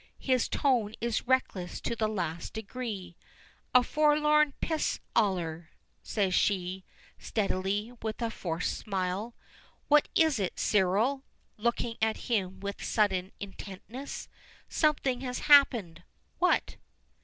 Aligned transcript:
His 0.23 0.49
tone 0.49 0.95
is 0.99 1.27
reckless 1.27 1.79
to 1.81 1.95
the 1.95 2.07
last 2.07 2.53
degree. 2.53 3.15
"A 3.75 3.83
forlorn 3.83 4.55
pis 4.59 4.99
aller," 5.15 5.69
she 6.01 6.83
says, 7.21 7.23
steadily, 7.23 7.91
with 8.01 8.19
a 8.19 8.31
forced 8.31 8.75
smile. 8.79 9.35
"What 9.89 10.07
is 10.15 10.39
it, 10.39 10.57
Cyril?" 10.57 11.23
looking 11.55 11.97
at 12.01 12.17
him 12.21 12.61
with 12.61 12.83
sudden 12.83 13.31
intentness. 13.39 14.27
"Something 14.67 15.21
has 15.21 15.41
happened. 15.41 16.01
What?" 16.39 16.77